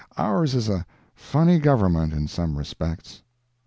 [0.17, 3.21] Ours is a funny Government in some respects.